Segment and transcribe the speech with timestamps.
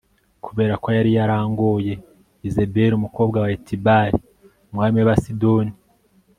[0.45, 1.93] Kubera ko yari yarongoye
[2.43, 4.17] Yezebeli umukobwa wa Etibāli
[4.71, 5.73] umwami wAbasidoni